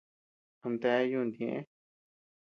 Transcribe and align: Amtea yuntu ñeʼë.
Amtea 0.65 1.01
yuntu 1.11 1.37
ñeʼë. 1.47 1.61